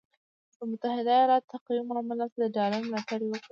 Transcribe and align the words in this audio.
د 0.57 0.59
متحده 0.69 1.11
ایالاتو 1.17 1.55
قوي 1.65 1.81
معلوماتو 1.87 2.37
د 2.41 2.45
ډالر 2.55 2.81
ملاتړ 2.89 3.19
وکړ، 3.25 3.49